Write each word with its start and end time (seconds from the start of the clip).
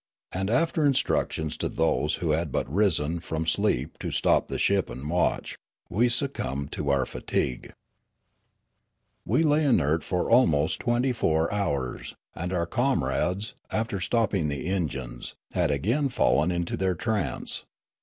And 0.31 0.49
after 0.49 0.83
instructions 0.83 1.55
to 1.57 1.69
those 1.69 2.15
who 2.15 2.31
had 2.31 2.51
but 2.51 2.67
risen 2.73 3.19
from 3.19 3.45
sleep 3.45 3.99
to 3.99 4.09
stop 4.09 4.47
the 4.47 4.57
ship 4.57 4.89
and 4.89 5.07
watch, 5.07 5.59
we 5.91 6.09
succumbed 6.09 6.71
to 6.71 6.89
our 6.89 7.05
fatig 7.05 7.65
ue. 7.65 7.69
20 7.69 7.69
Riallaro 7.69 7.73
We 9.27 9.43
lay 9.43 9.63
inert 9.63 10.03
for 10.03 10.27
almost 10.27 10.79
twentj' 10.79 11.13
four 11.13 11.53
hours, 11.53 12.15
and 12.33 12.51
our 12.51 12.65
comrades, 12.65 13.53
after 13.71 13.99
stopping 13.99 14.47
the 14.47 14.65
engines, 14.65 15.35
had 15.51 15.69
again 15.69 16.09
fallen 16.09 16.51
into 16.51 16.75
their 16.75 16.95
trance. 16.95 17.65